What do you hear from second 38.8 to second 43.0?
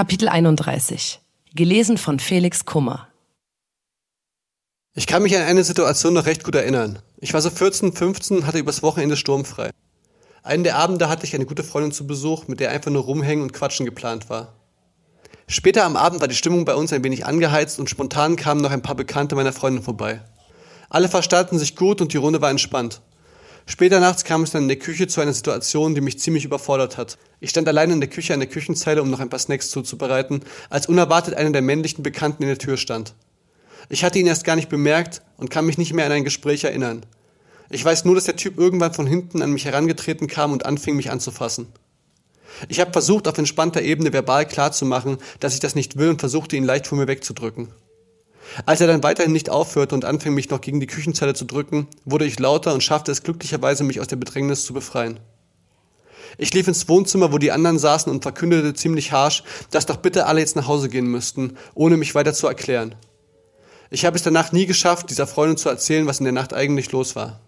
von hinten an mich herangetreten kam und anfing, mich anzufassen. Ich habe